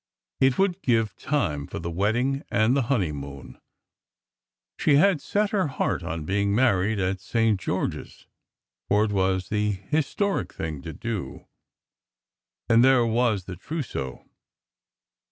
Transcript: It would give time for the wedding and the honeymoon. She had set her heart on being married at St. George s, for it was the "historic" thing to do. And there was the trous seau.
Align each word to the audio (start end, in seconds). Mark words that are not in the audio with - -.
It 0.39 0.57
would 0.57 0.81
give 0.81 1.15
time 1.15 1.67
for 1.67 1.77
the 1.77 1.91
wedding 1.91 2.41
and 2.49 2.75
the 2.75 2.81
honeymoon. 2.89 3.59
She 4.79 4.95
had 4.95 5.21
set 5.21 5.51
her 5.51 5.67
heart 5.67 6.01
on 6.01 6.25
being 6.25 6.55
married 6.55 6.97
at 6.97 7.21
St. 7.21 7.59
George 7.59 7.95
s, 7.95 8.25
for 8.89 9.05
it 9.05 9.11
was 9.11 9.49
the 9.49 9.73
"historic" 9.73 10.53
thing 10.55 10.81
to 10.81 10.93
do. 10.93 11.45
And 12.67 12.83
there 12.83 13.05
was 13.05 13.43
the 13.43 13.55
trous 13.55 13.93
seau. 13.93 14.27